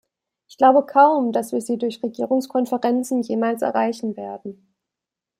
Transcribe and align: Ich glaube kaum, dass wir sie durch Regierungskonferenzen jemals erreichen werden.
Ich 0.47 0.57
glaube 0.57 0.87
kaum, 0.87 1.31
dass 1.31 1.51
wir 1.51 1.61
sie 1.61 1.77
durch 1.77 2.01
Regierungskonferenzen 2.01 3.21
jemals 3.21 3.61
erreichen 3.61 4.17
werden. 4.17 4.73